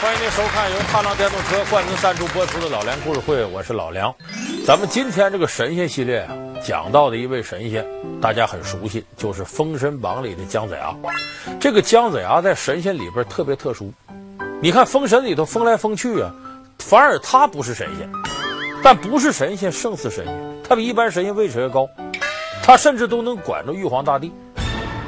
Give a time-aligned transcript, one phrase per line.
[0.00, 4.14] 欢迎您收看由踏浪电动车冠名赞助播出的《老梁故事会》，我是老梁。
[4.64, 7.84] 咱们今天这个神仙系列啊，讲到的一位神仙，
[8.20, 10.94] 大家很熟悉，就是《封神榜》里的姜子牙。
[11.58, 13.92] 这个姜子牙在神仙里边特别特殊。
[14.62, 16.32] 你看《封神》里头封来封去啊，
[16.78, 18.08] 反而他不是神仙，
[18.84, 21.88] 但不是神仙胜似神仙，他比一般神仙位置还高，
[22.62, 24.32] 他甚至都能管着玉皇大帝。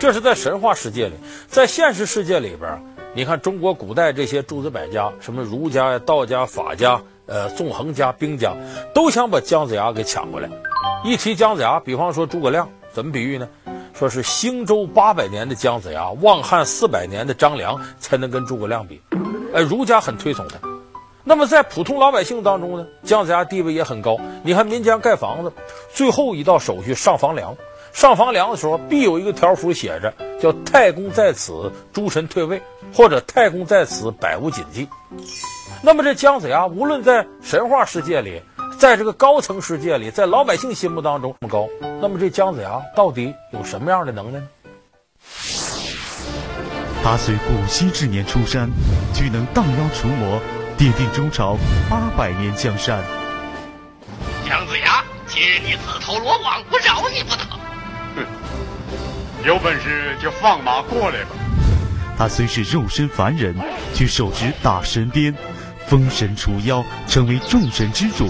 [0.00, 1.14] 这是在神话世界里，
[1.46, 2.76] 在现实世界里边。
[3.12, 8.54] 你看中国古代这些诸子百家，什么儒家呀、道家、法家、呃纵横家、兵家，
[8.94, 10.48] 都想把姜子牙给抢过来。
[11.04, 13.48] 一提姜子牙，比方说诸葛亮，怎么比喻呢？
[13.94, 19.02] 说是兴周八百年的姜子牙，望汉四百年的张良才能跟诸葛亮比。
[19.52, 20.60] 哎，儒家很推崇他。
[21.24, 24.18] 那么在普通老百姓当中呢，姜子牙地位也很高。
[24.44, 25.52] 你看民间盖房子，
[25.92, 27.56] 最后一道手续上房梁。
[27.92, 32.60] 上房梁的时候，必有一个条幅写着，叫“太公在此，诸神退位”
[32.94, 34.88] 或者“太公在此，百无禁忌”。
[35.82, 38.40] 那么这姜子牙，无论在神话世界里，
[38.78, 41.68] 在这个高层世界里，在老百姓心目当中那么高，
[42.00, 44.48] 那么这姜子牙到底有什么样的能耐呢？
[47.02, 48.70] 他虽古稀之年出山，
[49.14, 50.40] 俱能荡妖除魔，
[50.78, 51.56] 奠定周朝
[51.88, 53.02] 八百年江山。
[54.46, 57.69] 姜子牙，今日你自投罗网，我饶你不得。
[58.24, 61.36] 哼， 有本事就放马过来吧！
[62.18, 63.54] 他虽是肉身凡人，
[63.94, 65.34] 却手执大神鞭，
[65.86, 68.28] 封神除妖，成为众神之主。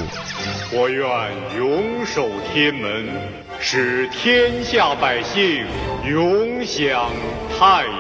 [0.72, 1.04] 我愿
[1.58, 3.08] 永守天门，
[3.58, 5.66] 使天下百姓
[6.08, 7.10] 永享
[7.58, 7.92] 太平。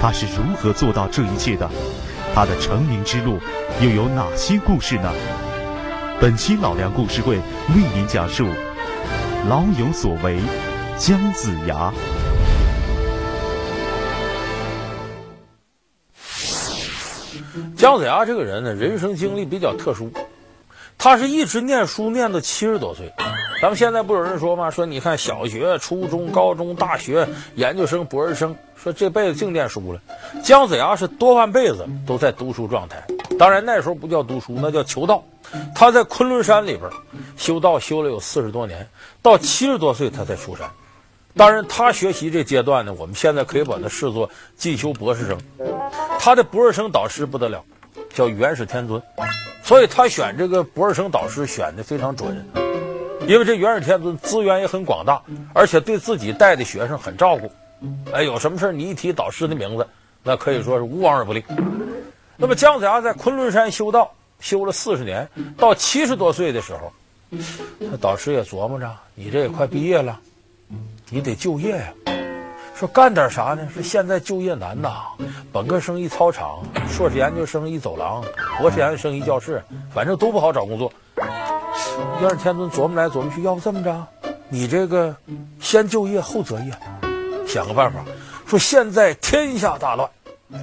[0.00, 1.68] 他是如何做到这一切的？
[2.32, 3.40] 他的成名之路
[3.80, 5.12] 又有哪些故事呢？
[6.20, 7.42] 本期老梁故事会为
[7.92, 8.46] 您讲述。
[9.48, 10.38] 老有所为，
[10.98, 11.92] 姜子牙。
[17.74, 20.12] 姜子牙这个人呢，人生经历比较特殊，
[20.98, 23.12] 他是一直念书念到七十多岁。
[23.60, 24.70] 咱们现在不有人说吗？
[24.70, 30.00] 说你看小学、初中、高中、大学、研究生、博士生，说这辈子净念书了。
[30.42, 33.04] 姜子牙是多半辈子都在读书状态。
[33.38, 35.22] 当然那时候不叫读书，那叫求道。
[35.74, 36.90] 他在昆仑山里边
[37.36, 38.88] 修道修了有四十多年，
[39.20, 40.66] 到七十多岁他才出山。
[41.36, 45.38] 当然，他学习这阶段呢，我们现在可以把他视作进修博士生。
[46.18, 47.62] 他的博士生导师不得了，
[48.14, 49.00] 叫元始天尊，
[49.62, 52.42] 所以他选这个博士生导师选的非常准。
[53.30, 55.22] 因为这元始天尊资源也很广大，
[55.54, 57.48] 而且对自己带的学生很照顾。
[58.12, 59.86] 哎，有什么事你一提导师的名字，
[60.24, 61.44] 那可以说是无往而不利。
[62.36, 64.10] 那么姜子牙在昆仑山修道。
[64.40, 66.90] 修了四十年，到七十多岁的时候，
[67.90, 70.18] 他导师也琢磨着，你这也快毕业了，
[71.10, 71.92] 你得就业呀。
[72.74, 73.68] 说干点啥呢？
[73.72, 75.02] 说现在就业难呐，
[75.52, 78.24] 本科生一操场，硕士研究生一走廊，
[78.58, 79.62] 博士研究生一教室，
[79.94, 80.90] 反正都不好找工作。
[82.20, 84.06] 元始天尊琢磨来琢磨去，要不这么着，
[84.48, 85.14] 你这个
[85.60, 86.72] 先就业后择业，
[87.46, 88.04] 想个办法。
[88.46, 90.10] 说现在天下大乱，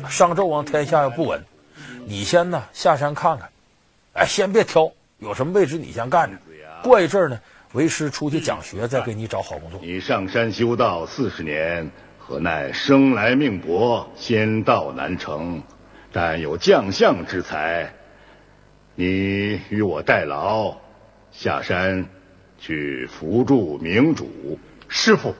[0.10, 1.42] 商纣王天下又不稳，
[2.06, 3.50] 你先呢下山看看。
[4.14, 6.38] 哎，先别挑，有什么位置你先干着。
[6.84, 7.40] 过一阵儿呢，
[7.74, 9.80] 为师出去讲学，再给你找好工作。
[9.82, 11.90] 你上山修道四十年，
[12.20, 15.62] 何奈生来命薄，仙道难成。
[16.12, 17.94] 但有将相之才，
[18.96, 20.76] 你与我代劳，
[21.38, 22.10] 下山
[22.58, 24.58] 去扶助明主。
[24.88, 25.36] 师傅，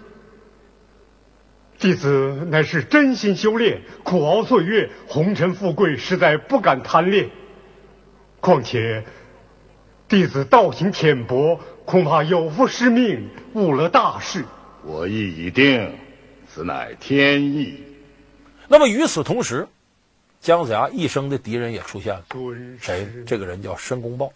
[1.80, 7.32] 弟子乃是真心修炼，苦熬岁月，红尘富贵实在不敢贪恋。
[8.40, 9.06] 况且，
[10.08, 14.46] 弟子道行浅薄，恐怕有负师命，误了大事。
[14.84, 15.96] 我意已定，
[16.48, 17.84] 此乃天意。
[18.68, 19.68] 那么与此同时，
[20.42, 22.24] 姜子牙一生的敌人也出现了。
[22.80, 23.08] 谁？
[23.26, 24.32] 这个人叫申公豹。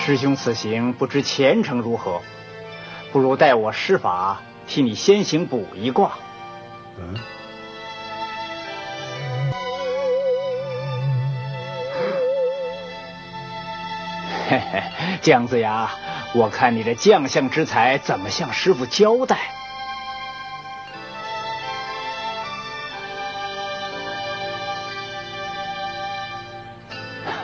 [0.00, 2.22] 师兄此行不知前程如何，
[3.12, 6.12] 不如待我施法，替你先行卜一卦。
[6.98, 7.14] 嗯。
[14.48, 14.82] 嘿嘿，
[15.20, 15.90] 姜子牙，
[16.34, 19.36] 我看你这将相之才，怎么向师傅交代？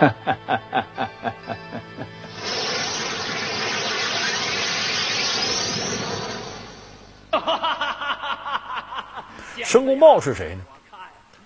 [0.00, 0.60] 哈哈哈
[9.66, 10.60] 申公豹是谁呢？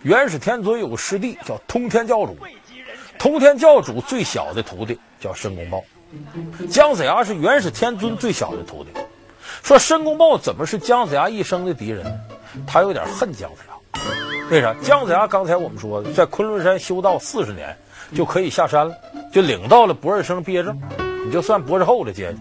[0.02, 2.36] 元始天尊有个师弟叫通天教主。
[3.18, 5.82] 通天教主最小的徒弟叫申公豹，
[6.68, 8.90] 姜子牙是元始天尊最小的徒弟。
[9.62, 12.20] 说申公豹怎么是姜子牙一生的敌人呢？
[12.66, 14.50] 他有点恨姜子牙。
[14.50, 14.74] 为啥？
[14.82, 17.74] 姜子牙刚才我们说的，在昆仑山修道四十年，
[18.14, 18.94] 就可以下山了，
[19.32, 20.78] 就领到了博士生毕业证，
[21.24, 22.38] 你就算博士后的阶级。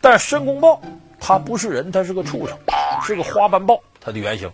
[0.00, 0.80] 但申公豹
[1.18, 2.56] 他不是人，他是个畜生，
[3.02, 4.48] 是个花斑豹，他的原型，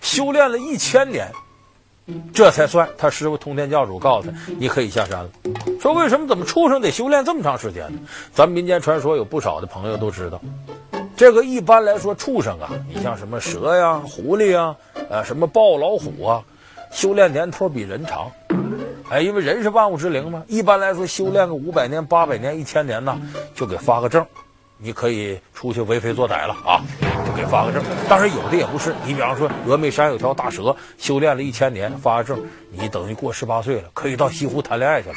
[0.00, 1.30] 修炼了一千年。
[2.34, 5.30] 这才算他师傅通天教主告诉他，你可以下山了。
[5.80, 8.00] 说为什么怎么畜生得修炼这么长时间呢？
[8.34, 10.40] 咱们民间传说有不少的朋友都知道，
[11.16, 14.74] 这个一般来说畜生啊，你像什么蛇呀、狐狸呀、
[15.08, 16.42] 呃什么豹、老虎啊，
[16.90, 18.28] 修炼年头比人长。
[19.08, 23.16] 哎，因为人是万物之灵嘛，一般来说修炼个五百年、八百年、一千年呢，
[23.54, 24.26] 就给发个证。
[24.82, 26.82] 你可以出去为非作歹了啊，
[27.24, 27.80] 就给发个证。
[28.08, 35.14] 当然有的也不是，你比方说峨眉山有条大蛇，修炼了一千年，发个证，你等于过十八岁了，可以到西湖谈恋爱去了。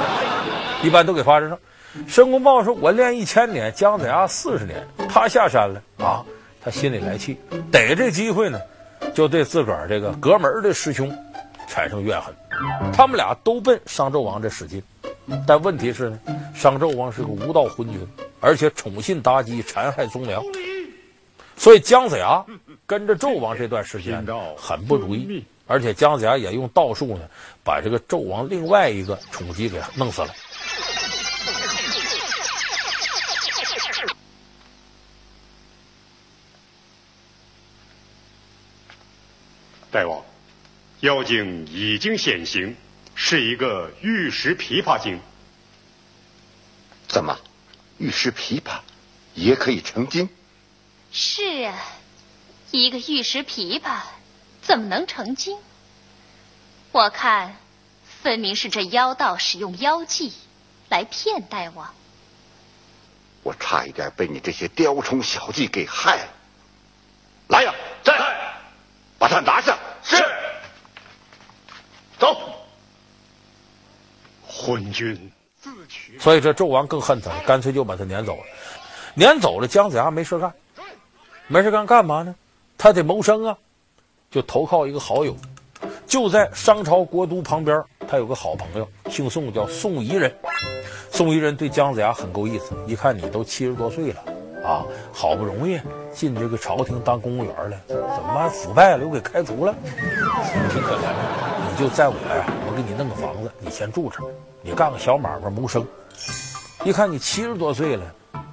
[0.82, 1.58] 一般都给发个证。
[2.06, 6.24] 申公豹说：“我练一千年，姜子牙四十年，他下山了啊，
[6.62, 7.38] 他心里来气，
[7.72, 8.58] 逮这机会呢，
[9.14, 11.10] 就对自个儿这个隔门的师兄
[11.66, 12.32] 产生怨恨。
[12.92, 14.82] 他们俩都奔商纣王这使劲，
[15.46, 16.20] 但问题是呢，
[16.54, 18.06] 商纣王是个无道昏君。”
[18.40, 20.40] 而且宠信妲己，残害忠良，
[21.56, 22.44] 所以姜子牙
[22.86, 24.24] 跟着纣王这段时间
[24.56, 25.44] 很不如意。
[25.66, 27.28] 而且姜子牙也用道术呢，
[27.64, 30.28] 把这个纣王另外一个宠姬给弄死了。
[39.90, 40.24] 大王，
[41.00, 42.76] 妖精已经显形，
[43.20, 45.20] 是一个玉石琵琶精。
[47.08, 47.36] 怎么？
[47.98, 48.78] 玉石琵琶
[49.34, 50.28] 也可以成精？
[51.10, 51.76] 是啊，
[52.70, 54.02] 一个玉石琵琶
[54.62, 55.58] 怎么能成精？
[56.92, 57.56] 我看，
[58.22, 60.32] 分明是这妖道使用妖计
[60.88, 61.92] 来骗大王。
[63.42, 66.34] 我差一点被你这些雕虫小技给害了。
[67.48, 67.74] 来呀，
[68.04, 68.14] 在，
[69.18, 69.76] 把他拿下。
[70.04, 70.16] 是。
[72.16, 72.54] 走。
[74.68, 75.32] 昏君。
[75.60, 78.42] 自取所以这纣王更恨他，干脆就把他撵走了。
[79.14, 80.52] 撵走了，姜子牙没事干，
[81.46, 82.34] 没事干干嘛呢？
[82.76, 83.56] 他得谋生啊，
[84.30, 85.34] 就投靠一个好友，
[86.06, 90.32] 就在商朝国都旁边，他有个好朋友，姓宋，叫宋夷人。
[91.10, 94.22] 宋夷人对姜子牙很够意思，一看你都七十多岁了
[94.64, 95.80] 啊，好不容易
[96.12, 99.74] 进这个朝廷当公务员了，怎么腐败了又给开除了？
[100.70, 104.22] 挺可怜的，你就在我呀，我给你弄个房子，你先住着。
[104.62, 105.84] 你干个小买卖谋生，
[106.84, 108.04] 一看你七十多岁了，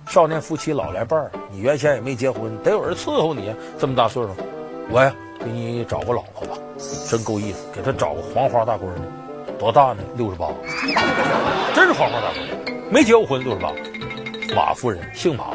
[0.08, 3.54] 少年夫妻老来伴儿，你原先也没结婚，得有人伺候你。
[3.78, 4.36] 这么大岁数，
[4.90, 6.58] 我呀给你找个老婆吧，
[7.08, 9.02] 真够意思，给他找个黄花大闺女，
[9.60, 10.02] 多大呢？
[10.16, 10.48] 六十八，
[11.76, 13.72] 真是黄花大闺女，没结过婚，六十八。
[14.56, 15.54] 马夫人姓马，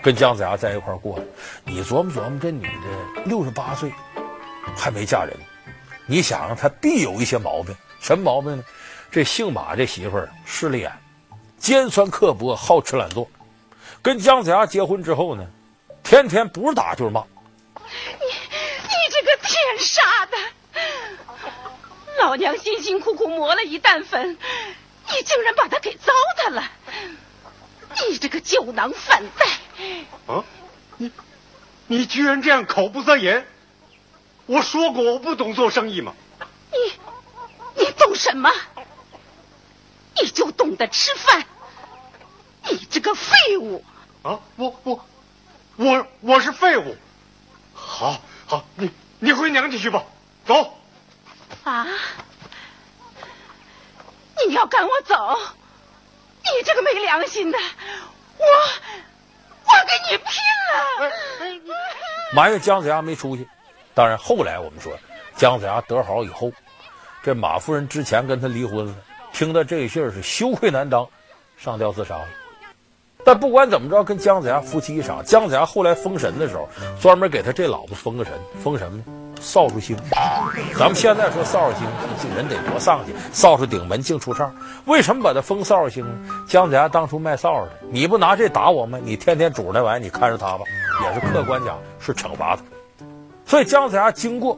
[0.00, 1.18] 跟姜子牙在一块儿过，
[1.64, 3.92] 你琢磨琢磨，这女的六十八岁，
[4.76, 5.34] 还没嫁人，
[6.10, 8.64] 你想想她必有一些毛病，什么毛病呢？
[9.12, 10.92] 这姓马这媳妇儿势利眼，
[11.56, 13.30] 尖酸刻薄，好吃懒做。
[14.02, 15.46] 跟姜子牙结婚之后呢，
[16.02, 17.24] 天天不是打就是骂。
[17.84, 18.26] 你
[18.82, 20.36] 你这个天杀的！
[22.18, 26.68] 老娘辛辛苦苦磨了一担粉，你竟然把它给糟蹋了！
[28.08, 29.46] 你这个酒囊饭袋！
[30.26, 30.44] 啊，
[30.96, 31.12] 你
[31.86, 33.46] 你居然这样口不择言！
[34.50, 36.12] 我说过我不懂做生意吗？
[36.72, 38.50] 你你懂什么？
[40.20, 41.44] 你就懂得吃饭，
[42.68, 43.84] 你这个废物！
[44.24, 45.06] 啊，我我
[45.76, 46.96] 我我是废物。
[47.72, 48.90] 好，好，你
[49.20, 50.02] 你回娘家去吧，
[50.44, 50.76] 走。
[51.62, 51.86] 啊！
[54.48, 55.38] 你要赶我走？
[56.42, 57.58] 你这个没良心的！
[58.36, 58.44] 我
[59.64, 60.42] 我跟你拼
[60.72, 61.12] 了！
[62.34, 63.46] 埋怨姜子牙没出息。
[63.94, 64.92] 当然，后来我们说，
[65.36, 66.50] 姜子牙得好以后，
[67.22, 68.94] 这马夫人之前跟他离婚了。
[69.32, 71.06] 听到这个信儿是羞愧难当，
[71.56, 72.24] 上吊自杀了。
[73.24, 75.22] 但不管怎么着，跟姜子牙夫妻一场。
[75.24, 76.68] 姜子牙后来封神的时候，
[77.00, 78.32] 专门给他这老婆封个神，
[78.62, 79.04] 封什么呢？
[79.40, 79.96] 扫帚星。
[80.78, 81.86] 咱们现在说扫帚星，
[82.22, 84.50] 这人得多丧气，扫帚顶门净出岔。
[84.86, 86.44] 为什么把他封扫帚星呢？
[86.48, 88.98] 姜子牙当初卖扫帚的，你不拿这打我吗？
[89.02, 90.64] 你天天煮那玩意，你看着他吧，
[91.02, 92.62] 也是客观讲是惩罚他。
[93.50, 94.56] 所以姜子牙经过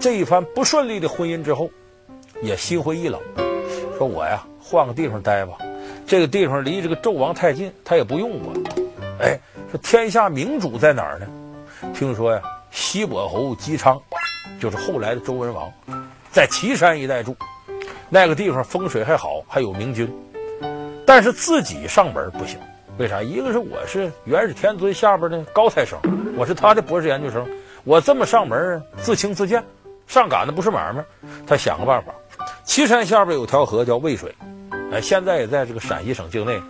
[0.00, 1.70] 这一番不顺利的婚姻之后，
[2.42, 3.20] 也心灰意冷。
[3.96, 5.56] 说我呀，换个地方待吧，
[6.04, 8.52] 这个地方离这个纣王太近，他也不用我。
[9.20, 9.38] 哎，
[9.70, 11.26] 说天下明主在哪儿呢？
[11.94, 13.96] 听说呀，西伯侯姬昌，
[14.58, 15.72] 就是后来的周文王，
[16.32, 17.36] 在岐山一带住，
[18.08, 20.12] 那个地方风水还好，还有明君。
[21.06, 22.58] 但是自己上门不行，
[22.98, 23.22] 为啥？
[23.22, 25.96] 一个是我是元始天尊下边的高材生，
[26.36, 27.46] 我是他的博士研究生，
[27.84, 29.64] 我这么上门自轻自贱，
[30.06, 31.04] 上赶的不是买卖。
[31.46, 32.14] 他想个办法，
[32.64, 34.34] 岐山下边有条河叫渭水，
[34.92, 36.60] 哎，现在也在这个陕西省境内，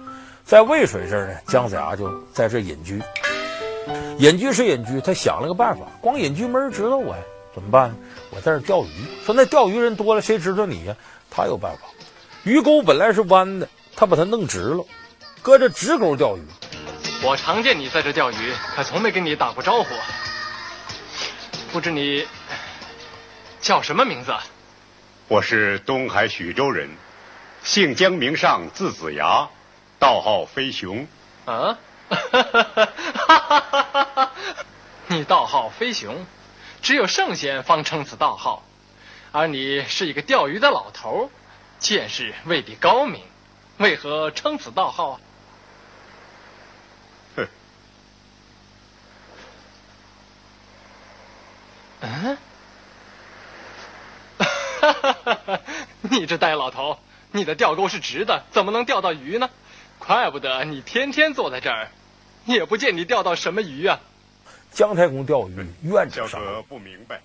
[0.45, 3.03] 在渭水这儿呢，姜子牙就在这隐居。
[4.19, 7.23] 隐居是隐居，他想了个办法，光隐居没人知道我呀，
[7.55, 7.95] 怎么办？
[8.31, 8.89] 我在这钓鱼。
[9.25, 10.97] 说那钓鱼人多了，谁知道你呀？
[11.31, 11.81] 他有办法，
[12.45, 14.85] 鱼钩本来是弯的，他把它弄直了，
[15.43, 16.43] 搁着直钩钓鱼。
[17.25, 19.89] 我常见你在这钓鱼，可从没跟你打过招呼。
[21.73, 22.27] 不知你
[23.63, 24.35] 叫什么名字？
[25.29, 26.91] 我是东海许州人，
[27.65, 29.49] 姓江名尚，字子牙，
[29.99, 31.09] 道号飞熊。
[31.47, 31.79] 啊？
[32.11, 32.85] 哈哈哈
[33.73, 34.33] 哈哈！
[35.07, 36.27] 你道号飞熊，
[36.83, 38.63] 只有圣贤方称此道号，
[39.31, 41.31] 而你是一个钓鱼的老头，
[41.79, 43.25] 见识未必高明，
[43.79, 45.19] 为何称此道号？
[52.03, 52.37] 嗯？
[54.39, 55.61] 哈哈哈哈！
[56.01, 56.99] 你这呆老头，
[57.31, 59.49] 你的钓钩是直的，怎么能钓到鱼呢？
[59.99, 61.89] 怪不得你天天坐在这儿。
[62.45, 64.01] 也不见你钓到什么鱼啊！
[64.73, 66.41] 姜太公钓鱼愿者上。
[66.69, 67.21] 不明白。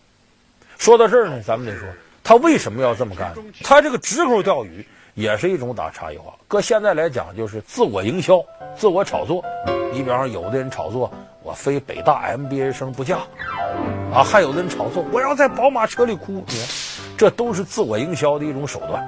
[0.78, 1.90] 说到这儿呢，咱们得说
[2.24, 3.34] 他为什么要这么干？
[3.64, 6.36] 他这个直钩钓鱼也是一种打差异化。
[6.48, 9.44] 搁现在来讲，就是自我营销、自我炒作。
[9.92, 13.22] 你比方说，有的人炒作我非北大 MBA 生不嫁，
[14.14, 16.44] 啊，还有的人炒作我要在宝马车里哭。
[16.48, 16.68] 你看，
[17.18, 19.06] 这都是自我营销的一种手段。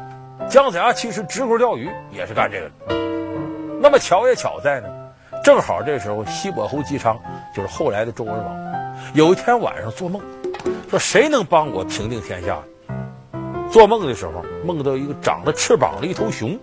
[0.49, 3.79] 姜子牙其实直钩钓鱼也是干这个的。
[3.81, 4.87] 那么巧也巧在呢。
[5.43, 7.17] 正好这时候，西伯侯姬昌
[7.55, 8.55] 就是后来的周文王，
[9.13, 10.21] 有一天晚上做梦，
[10.89, 12.59] 说谁能帮我平定天下？
[13.71, 16.59] 做梦的时候，梦到一个长着翅膀的一头熊，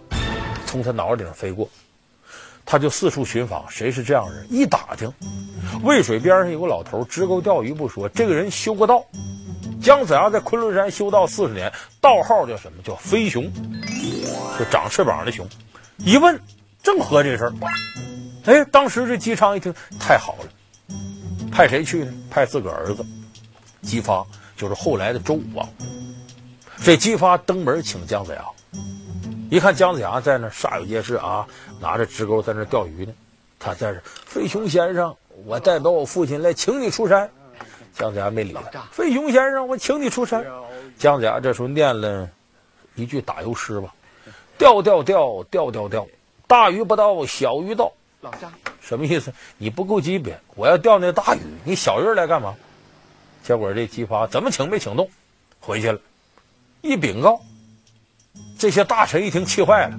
[0.66, 1.66] 从他脑袋顶飞过，
[2.66, 4.44] 他就四处寻访，谁是这样人？
[4.50, 5.10] 一打听，
[5.84, 9.04] 渭水边上有个老头，直钩钓鱼不说，这个人修过道。
[9.80, 12.82] 姜子牙在昆仑山修道四十年，道号叫什么？
[12.82, 13.44] 叫飞熊，
[14.58, 15.48] 就长翅膀的熊。
[15.98, 16.40] 一问，
[16.82, 17.52] 正合这事儿。
[18.46, 20.96] 哎，当时这姬昌一听，太好了，
[21.52, 22.12] 派谁去呢？
[22.28, 23.06] 派自个儿子，
[23.82, 25.68] 姬发，就是后来的周武王。
[26.82, 28.44] 这姬发登门请姜子牙，
[29.50, 31.46] 一看姜子牙在那煞有介事啊，
[31.80, 33.12] 拿着直钩在那钓鱼呢。
[33.58, 37.30] 他在这，飞熊先生，我代表我父亲来请你出山。
[37.94, 38.80] 姜子牙没理他。
[38.92, 40.44] 飞熊先生，我请你出山。
[40.98, 42.28] 姜子牙这时候念了
[42.94, 43.94] 一句打油诗吧：
[44.58, 46.06] 钓钓钓钓钓钓，
[46.46, 47.92] 大鱼不到，小鱼到。
[48.20, 49.32] 老张，什么意思？
[49.58, 52.54] 你不够级别，我要钓那大鱼，你小鱼来干嘛？
[53.42, 55.08] 结果这姬发怎么请没请动，
[55.60, 55.98] 回去了。
[56.82, 57.40] 一禀告，
[58.58, 59.98] 这些大臣一听气坏了，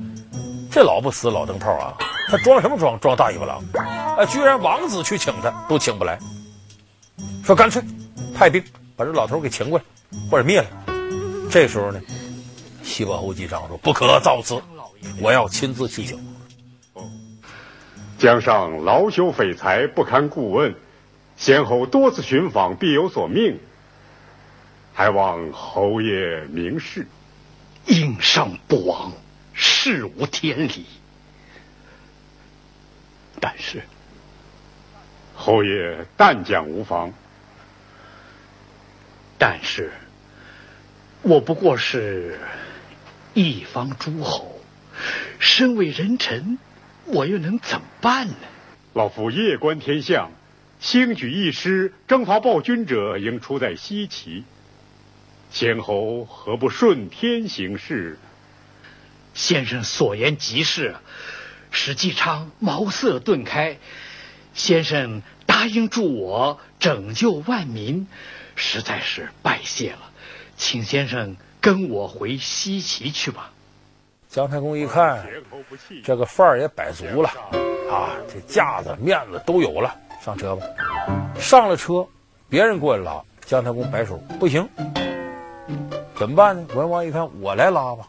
[0.71, 1.93] 这老不死老灯泡啊！
[2.29, 2.99] 他装什么装？
[2.99, 3.63] 装大尾巴狼！
[4.17, 6.17] 啊，居然王子去请他都请不来，
[7.43, 7.81] 说干脆
[8.35, 8.63] 派兵
[8.95, 9.85] 把这老头给请过来，
[10.29, 10.67] 或者灭了。
[11.49, 12.01] 这时候呢，
[12.83, 14.61] 西伯侯姬昌说：“不可造次，
[15.21, 16.17] 我要亲自去请。”
[16.93, 17.03] 哦，
[18.17, 20.75] 江上劳修匪才，不堪顾问，
[21.37, 23.59] 先后多次寻访，必有所命，
[24.93, 27.07] 还望侯爷明示。
[27.87, 29.13] 应上不往，
[29.53, 30.85] 事无天理。
[33.39, 33.81] 但是，
[35.35, 37.13] 侯爷但讲无妨。
[39.37, 39.91] 但是，
[41.21, 42.39] 我不过是
[43.33, 44.59] 一方诸侯，
[45.39, 46.57] 身为人臣。
[47.05, 48.33] 我又能怎么办呢？
[48.93, 50.31] 老夫夜观天象，
[50.81, 54.43] 兴举义师征伐暴君者，应出在西岐。
[55.51, 58.19] 先侯何不顺天行事？
[59.33, 60.95] 先生所言极是，
[61.71, 63.77] 史继昌茅塞顿开。
[64.53, 68.07] 先生答应助我拯救万民，
[68.55, 70.11] 实在是拜谢了。
[70.55, 73.51] 请先生跟我回西岐去吧。
[74.27, 75.25] 姜太公一看，
[76.03, 77.29] 这个范儿也摆足了，
[77.91, 80.65] 啊，这架子面子都有了，上车吧。
[81.39, 82.05] 上了车，
[82.49, 84.67] 别人过来拉，姜太公摆手，不行，
[86.15, 86.65] 怎么办呢？
[86.75, 88.07] 文王一看，我来拉吧。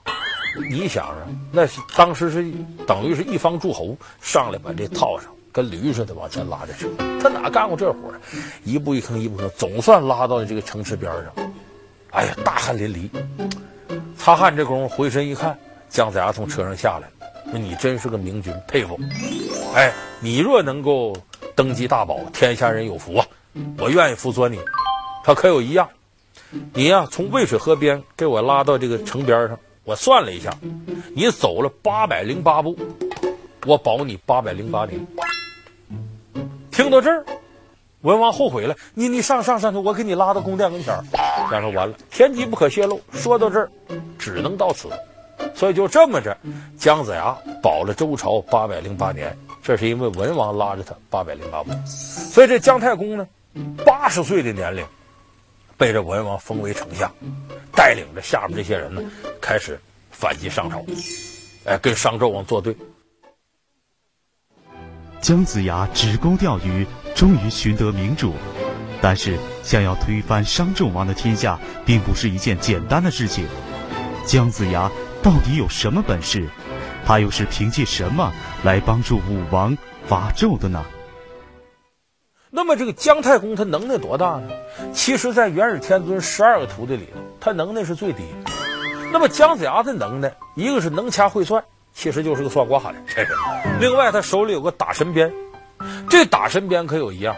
[0.71, 2.45] 你想着，那是当时是
[2.87, 6.89] 等于是一方诸侯上来把这套上，跟驴似的往前拉着车。
[7.21, 8.21] 他哪干过这活儿？
[8.65, 11.53] 一步一坑，一步坑，总算拉到了这个城池边上。
[12.11, 13.11] 哎呀，大汗淋漓，
[14.17, 15.57] 擦汗这功夫回身一看。
[15.89, 17.09] 姜子牙从车上下来，
[17.51, 18.99] 说：“你真是个明君，佩服。
[19.75, 21.17] 哎，你若能够
[21.55, 23.27] 登基大宝，天下人有福啊！
[23.79, 24.59] 我愿意辅佐你。
[25.25, 25.89] 他可有一样，
[26.73, 30.51] 你呀、从渭水河边给我拉到这个城边上，我算了一下，
[31.15, 32.77] 你走了八百零八步，
[33.67, 35.07] 我保你八百零八年。
[36.71, 37.25] 听到这儿，
[38.03, 41.05] 文王后悔了，你你上上山去，我给你拉到宫殿跟前儿。
[41.51, 43.71] 姜说完了，天机不可泄露，说到这儿，
[44.19, 44.89] 只能到此。
[45.55, 46.37] 所以就这么着，
[46.77, 49.37] 姜子牙保了周朝八百零八年。
[49.63, 53.27] 这是因为文王拉着他八百零八步，所以这姜太公呢，
[53.85, 54.83] 八十岁的年龄，
[55.79, 57.09] 被着文王封为丞相，
[57.73, 59.01] 带领着下面这些人呢，
[59.41, 59.81] 开始
[60.11, 60.85] 反击商朝，
[61.65, 62.77] 哎，跟商纣王作对。
[65.21, 68.35] 姜子牙指钩钓鱼，终于寻得明主，
[69.01, 71.57] 但是想要推翻商纣王的天下，
[71.87, 73.47] 并不是一件简单的事情。
[74.27, 74.91] 姜子牙
[75.23, 76.49] 到底有什么本事？
[77.07, 78.33] 他又是凭借什么
[78.65, 80.85] 来帮助武王伐纣的呢？
[82.51, 84.49] 那么这个姜太公他能耐多大呢？
[84.95, 88.23] 其实，在元始天尊十二个徒弟里头，他能耐是最低。
[89.13, 91.63] 那么姜子牙的能耐，一个是能掐会算，
[91.93, 93.35] 其实就是个算卦的这个；
[93.81, 95.33] 另外，他手里有个打神鞭，
[96.09, 97.37] 这打神鞭可有一样，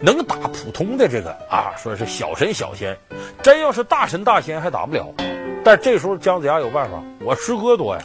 [0.00, 2.96] 能打普通的这个啊，说是小神小仙，
[3.42, 5.06] 真要是大神大仙还打不了。
[5.62, 8.02] 但这时候姜子牙有办法，我师哥多呀。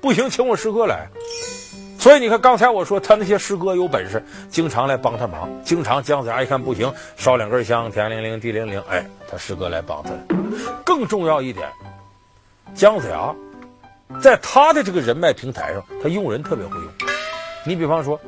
[0.00, 1.08] 不行，请我师哥来。
[2.04, 5.48] 所以你看，刚才我说他那些师哥有本事，经常来帮他忙。
[5.64, 10.18] 经常姜子牙一看不行，烧两根香，天灵灵地灵灵，哎，他师哥来帮他了。
[10.84, 11.66] 更重要一点，
[12.74, 13.34] 姜子牙
[14.20, 16.86] 在他的这个人脉平台上，他用人特别会用。
[17.64, 18.20] 你比方说，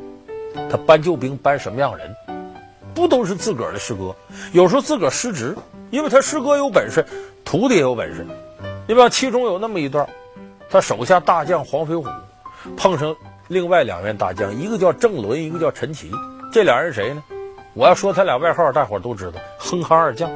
[0.71, 2.16] 他搬救兵搬什么样人，
[2.95, 4.16] 不都是自个儿的师哥？
[4.52, 5.54] 有时候自个儿失职，
[5.90, 7.04] 因为他师哥有本事，
[7.45, 8.26] 徒弟也有本事。
[8.88, 10.09] 你比方其中有那么一段。
[10.71, 12.06] 他手下大将黄飞虎
[12.75, 13.14] 碰上
[13.49, 16.11] 另外两员大将，一个叫郑伦，一个叫陈奇。
[16.53, 17.23] 这俩人谁呢？
[17.75, 20.31] 我要说他俩外号，大伙都知道，哼哈二将。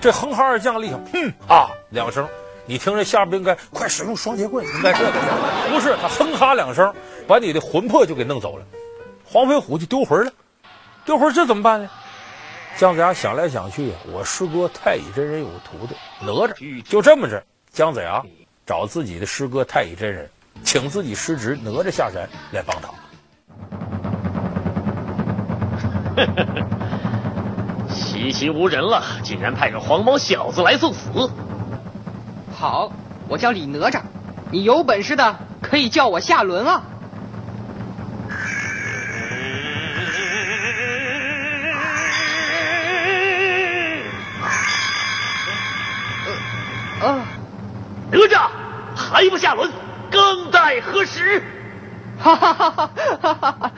[0.00, 2.28] 这哼哈二将厉害，哼啊两声，
[2.66, 5.12] 你听着下边应该快使用双截棍，应该这个。
[5.70, 6.92] 不是他哼哈两声，
[7.26, 8.64] 把你的魂魄就给弄走了。
[9.24, 10.30] 黄飞虎就丢魂了，
[11.04, 11.88] 丢魂这怎么办呢？
[12.76, 18.22] 姜子牙想来想去，我师哥太乙真人有个徒弟哪吒，就这么着，姜子牙。
[18.66, 20.28] 找自己的师哥太乙真人，
[20.62, 22.88] 请自己师侄哪吒下山来帮他。
[27.94, 31.30] 习习无人了，竟然派个黄毛小子来送死！
[32.54, 32.90] 好，
[33.28, 34.00] 我叫李哪吒，
[34.50, 36.82] 你有本事的可以叫我下轮啊！
[47.00, 47.26] 呃，啊。
[48.08, 48.48] 哪吒
[48.94, 49.70] 还不下轮，
[50.10, 51.42] 更待何时？
[52.18, 52.88] 哈哈哈哈
[53.20, 53.72] 哈哈！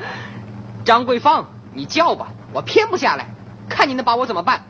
[0.85, 3.27] 张桂芳，你叫吧，我偏不下来，
[3.69, 4.65] 看你能把我怎么办？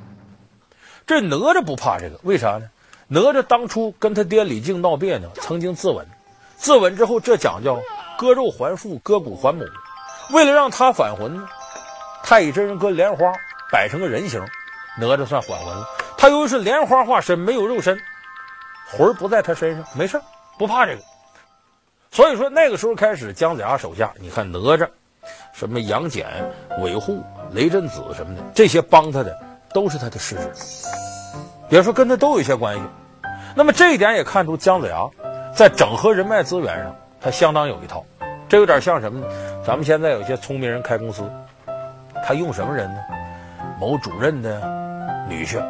[1.06, 2.68] 这哪吒不怕这个，为啥呢？
[3.08, 6.04] 哪吒当初跟他爹李靖闹别扭，曾经自刎，
[6.56, 7.78] 自刎之后这讲叫
[8.18, 9.64] 割肉还父，割骨还母。
[10.30, 11.48] 为了让他返魂呢，
[12.22, 13.32] 太乙真人跟莲花
[13.72, 14.42] 摆成个人形，
[14.98, 15.86] 哪吒算还魂了。
[16.16, 17.98] 他由于是莲花化身，没有肉身。
[18.90, 20.20] 魂不在他身上，没事
[20.58, 21.02] 不怕这个。
[22.10, 24.88] 所以说那个时候开始，姜子牙手下，你看哪吒，
[25.52, 26.26] 什么杨戬、
[26.80, 29.38] 韦护、雷震子什么的，这些帮他的
[29.72, 30.88] 都是他的师侄，
[31.68, 32.82] 别说跟他都有一些关系。
[33.54, 35.08] 那么这一点也看出姜子牙
[35.54, 38.04] 在整合人脉资源上，他相当有一套。
[38.48, 39.26] 这有点像什么呢？
[39.66, 41.30] 咱们现在有些聪明人开公司，
[42.26, 42.98] 他用什么人呢？
[43.78, 44.60] 某主任的
[45.28, 45.62] 女婿，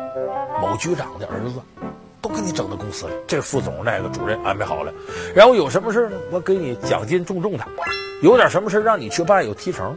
[0.60, 1.60] 某局长的儿子。
[2.28, 4.92] 都给你整到公司里，这副总那个主任安排好了，
[5.34, 6.16] 然后有什么事呢？
[6.30, 7.64] 我给你奖金重重的，
[8.22, 9.96] 有点什么事让你去办，有提成。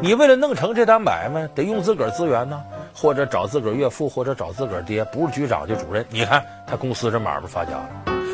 [0.00, 2.62] 你为了弄成这单买卖，得用自个儿资源呢，
[2.94, 6.04] 或者找自个儿岳父，或者找自个儿爹，不是局长就主任。
[6.08, 7.88] 你看他公司这买卖发家了。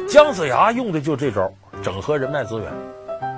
[0.08, 2.72] 姜子牙用的就这招，整合人脉资源。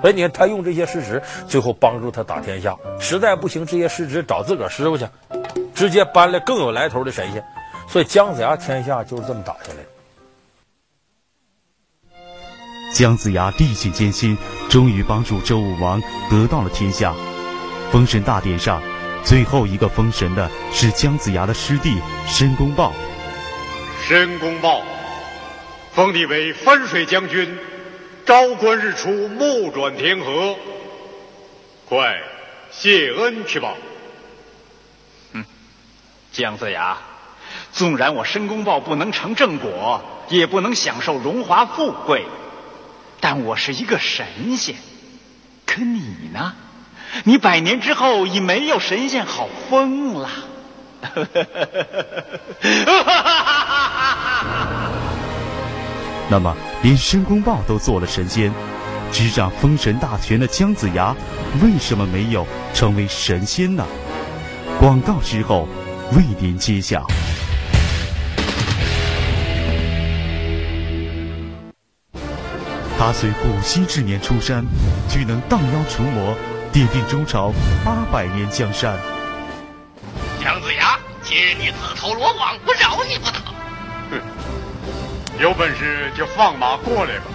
[0.01, 2.77] 所以你看他用这些师侄，最后帮助他打天下。
[2.99, 5.05] 实在不行，这些师侄找自个儿师傅去，
[5.73, 7.43] 直接搬来更有来头的神仙。
[7.87, 9.85] 所以姜子牙天下就是这么打下来的。
[12.93, 14.37] 姜子牙历尽艰辛，
[14.69, 17.13] 终于帮助周武王得到了天下。
[17.91, 18.81] 封神大典上，
[19.23, 22.93] 最后一个封神的是姜子牙的师弟申公豹。
[24.05, 24.83] 申公豹，
[25.93, 27.57] 封你为分水将军，
[28.25, 30.55] 朝观日出，暮转天河。
[31.87, 32.21] 快
[32.71, 33.75] 谢恩去吧。
[35.33, 35.45] 嗯，
[36.31, 36.97] 姜子牙。
[37.71, 42.25] 纵然我申公豹不能成正果，也不能享受荣华富贵，
[43.19, 44.75] 但我是一个神仙。
[45.65, 46.53] 可你呢？
[47.23, 50.29] 你百年之后已没有神仙好封了。
[56.29, 58.51] 那么，连申公豹都做了神仙，
[59.11, 61.15] 执掌封神大权的姜子牙，
[61.61, 63.85] 为什么没有成为神仙呢？
[64.79, 65.67] 广告之后
[66.15, 67.05] 为您揭晓。
[72.97, 74.65] 他虽古稀之年出山，
[75.09, 76.35] 俱能荡妖除魔，
[76.71, 77.51] 奠定周朝
[77.83, 78.97] 八百年江山。
[80.41, 83.39] 姜子牙，今日你自投罗网，我饶你不得。
[84.11, 84.21] 哼，
[85.39, 87.25] 有本事就放马过来吧。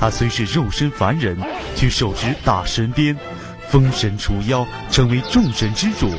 [0.00, 1.38] 他虽是肉身凡人，
[1.76, 3.16] 却手执大神鞭，
[3.68, 6.10] 封神除妖，成为众神之主。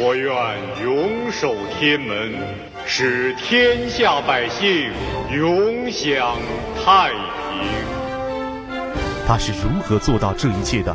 [0.00, 0.32] 我愿
[0.80, 2.32] 永守天门，
[2.86, 4.92] 使天下百姓
[5.36, 6.36] 永享
[6.76, 7.68] 太平。
[9.26, 10.94] 他是如何做到这一切的？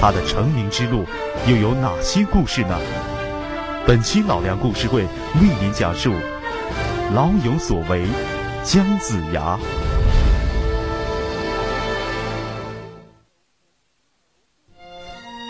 [0.00, 1.04] 他的成名之路
[1.48, 2.78] 又有哪些故事呢？
[3.84, 5.08] 本期老梁故事会为
[5.60, 6.14] 您讲述：
[7.12, 8.04] 老有所为，
[8.62, 9.58] 姜子牙。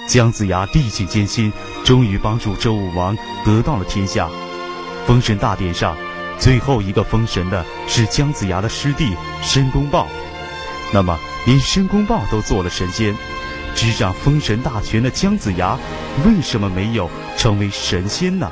[0.08, 1.52] 姜子牙历尽艰辛，
[1.84, 4.26] 终于帮助周武王得到了天下。
[5.06, 5.94] 封神大典上，
[6.38, 10.08] 最后一个封神的是姜子牙的师弟申公豹。
[10.94, 13.14] 那么，连申公豹都做了神仙，
[13.74, 15.78] 执掌封神大权的姜子牙，
[16.24, 18.50] 为什么没有成为神仙呢？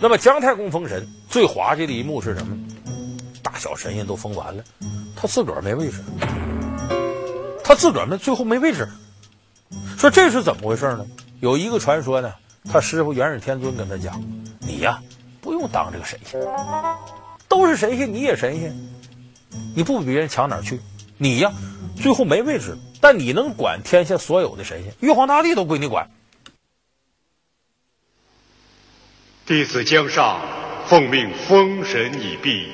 [0.00, 2.58] 那么，姜太公封神最滑稽的一幕是什么？
[3.44, 4.64] 大小神仙都封完了，
[5.14, 6.02] 他自个儿没位置。
[7.66, 8.88] 他自个儿呢，最后没位置。
[9.98, 11.04] 说这是怎么回事呢？
[11.40, 12.32] 有一个传说呢，
[12.70, 14.22] 他师傅元始天尊跟他讲
[14.62, 15.02] ：“你呀，
[15.40, 16.40] 不用当这个神仙，
[17.48, 18.72] 都是神仙，你也神仙，
[19.74, 20.80] 你不比别人强哪儿去？
[21.18, 21.52] 你呀，
[22.00, 26.08] 最后没位置，但你能管天下所有的神仙，玉皇大帝都归你管。”
[29.44, 30.40] 弟子姜尚
[30.86, 32.70] 奉命封神已毕。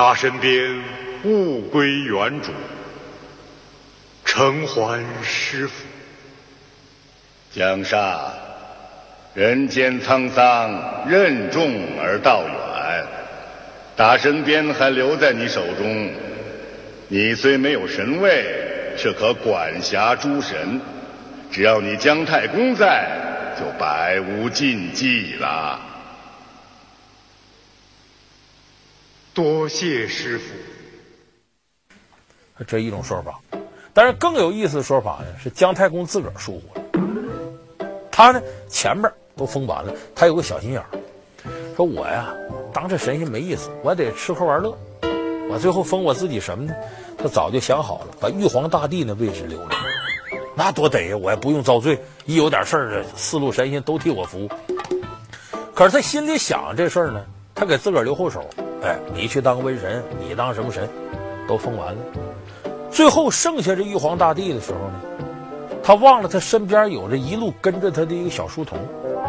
[0.00, 0.82] 大神鞭
[1.24, 2.52] 物归原主，
[4.24, 5.84] 承还师傅。
[7.52, 8.18] 姜尚，
[9.34, 11.70] 人间沧桑，任重
[12.02, 13.04] 而道远。
[13.94, 16.10] 大神鞭还留在你手中，
[17.08, 18.46] 你虽没有神位，
[18.96, 20.80] 却可管辖诸神。
[21.52, 23.06] 只要你姜太公在，
[23.58, 25.78] 就百无禁忌了。
[29.32, 30.44] 多谢师傅。
[32.66, 33.40] 这一种说法，
[33.94, 36.84] 但是更有意思的说法呢，是姜太公自个儿疏忽了。
[38.10, 40.86] 他呢，前面都封完了，他有个小心眼儿，
[41.74, 42.34] 说我呀，
[42.72, 44.76] 当这神仙没意思，我得吃喝玩乐。
[45.48, 46.74] 我最后封我自己什么呢？
[47.16, 49.76] 他早就想好了，把玉皇大帝那位置留着，
[50.54, 51.16] 那多得呀！
[51.16, 54.50] 我也不用遭罪，一有点事儿，四路神仙都替我服务。
[55.74, 58.48] 可是他心里想这事儿呢，他给自个儿留后手。
[58.82, 60.88] 哎，你去当瘟神，你当什么神，
[61.46, 62.00] 都封完了。
[62.90, 65.00] 最后剩下这玉皇大帝的时候呢，
[65.82, 68.78] 他忘了他身边有着一路跟着他的一个小书童。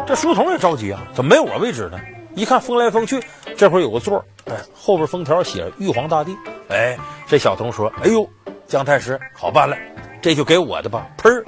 [0.06, 1.98] 这书童也着急啊，怎么没我位置呢？
[2.34, 3.22] 一看封来封去，
[3.56, 6.34] 这会儿有个座哎，后边封条写玉皇大帝。
[6.68, 8.26] 哎，这小童说：“哎呦，
[8.66, 9.76] 姜太师好办了，
[10.22, 11.44] 这就给我的吧。”砰，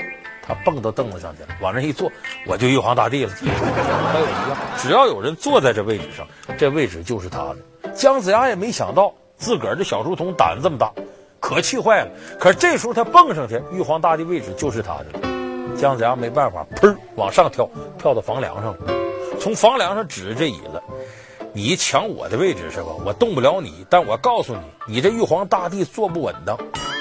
[0.47, 2.13] 他蹦到凳子上去了，往那一坐，
[2.47, 3.33] 我就玉皇大帝了。
[3.43, 6.27] 还有一样，只要有人坐在这位置上，
[6.59, 7.57] 这位置就是他的。
[7.95, 10.93] 姜子牙也没想到自个儿这小书童胆子这么大，
[11.39, 12.11] 可气坏了。
[12.39, 15.77] 可是这时候他蹦上去，玉皇大帝位置就是他的了。
[15.77, 18.81] 姜子牙没办法，砰往上跳，跳到房梁上了。
[19.41, 20.83] 从房梁上指着这椅子
[21.53, 22.89] ：“你抢我的位置是吧？
[23.05, 26.59] 我动不了你，但我告诉你，你这玉皇大帝坐不稳当，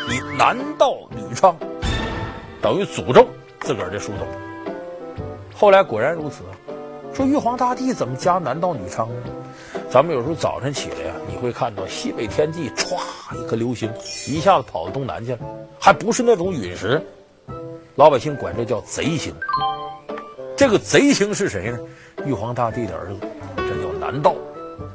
[0.08, 1.56] 你男盗女娼，
[2.62, 3.25] 等于诅咒
[3.62, 4.27] 自个儿的书童。”
[5.56, 6.43] 后来果然如此。
[7.13, 9.15] 说玉皇大帝怎么加男盗女娼呢？
[9.93, 12.97] 咱们有时候早晨起来呀，你会看到西北天际歘
[13.38, 13.93] 一颗流星，
[14.25, 15.39] 一下子跑到东南去了，
[15.79, 16.99] 还不是那种陨石，
[17.93, 19.32] 老百姓管这叫贼星。
[20.58, 21.77] 这个贼星是谁呢？
[22.25, 23.19] 玉皇大帝的儿子，
[23.56, 24.34] 这叫男盗，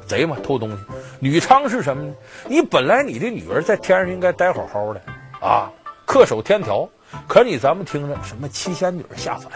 [0.05, 0.83] 贼嘛，偷东西。
[1.17, 2.13] 女娼是什么呢？
[2.49, 5.01] 你本来你的女儿在天上应该待好好的
[5.39, 5.71] 啊，
[6.05, 6.85] 恪守天条。
[7.25, 9.49] 可你咱们听着什么七仙女下凡，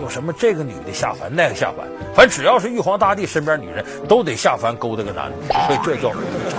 [0.00, 6.56] 有什么这个女的下凡，那个下凡，反正只要是玉皇大帝身边女人都得下凡勾搭个男的，所以这叫女娼，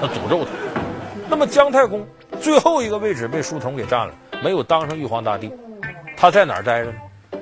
[0.00, 0.50] 他诅咒他。
[1.28, 2.06] 那么姜太公
[2.40, 5.52] 最后一个位置被书童给占了，没有当上玉皇大帝，
[6.16, 6.94] 他在哪儿待着呢？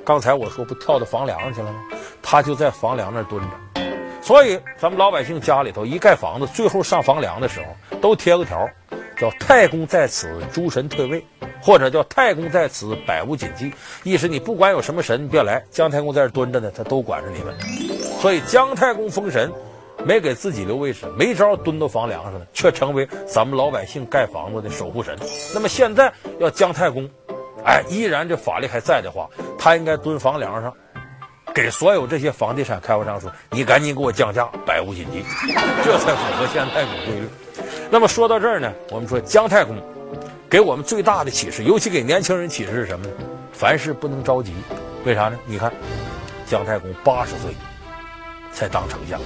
[0.03, 1.79] 刚才我说不跳到房梁上去了吗？
[2.21, 3.83] 他就在房梁那儿蹲着。
[4.21, 8.67] 所以咱们老百姓家里头一盖房子，最后上房梁的时候都贴个条，
[9.17, 11.25] 叫太公在此，诸神退位。
[11.61, 13.71] 或者叫太公在此，百无禁忌，
[14.03, 15.63] 意思你不管有什么神，你别来。
[15.71, 17.53] 姜太公在这蹲着呢，他都管着你们。
[18.21, 19.51] 所以姜太公封神，
[20.05, 25.17] 没给自己留位置，没招蹲到房梁上，却成为咱们老百姓盖房子的守护神。
[25.53, 27.09] 那么现在要姜太公，
[27.65, 30.73] 哎，依然这法力还在的话，他应该蹲房梁上，
[31.53, 35.23] 给所有这些房地产开发商说：“你赶紧给我降价，百无禁忌，
[35.83, 37.27] 这才符合现在的规律。”
[37.89, 39.75] 那么说到这儿呢，我们说姜太公
[40.49, 43.13] 给我们最大的启示，尤其给年轻人启示是什么呢？
[43.51, 44.53] 凡事不能着急，
[45.03, 45.37] 为啥呢？
[45.45, 45.73] 你看，
[46.45, 47.51] 姜太公八十岁
[48.53, 49.19] 才当丞相，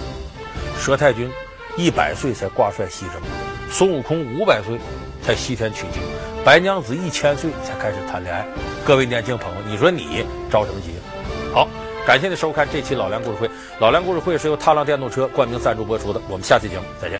[0.79, 1.29] 佘太君
[1.77, 3.21] 一百岁才挂帅西征，
[3.69, 4.79] 孙悟空五百岁
[5.21, 6.01] 才西天取经，
[6.43, 8.45] 白娘子一千岁才开始谈恋爱。
[8.83, 10.93] 各位年轻朋友，你说你着什么急？
[11.53, 11.67] 好，
[12.05, 13.49] 感谢您收看这期老梁故事会。
[13.79, 16.19] 老梁故事会是由踏浪电动车冠名赞助播出的。
[16.29, 17.19] 我们下期节目再见。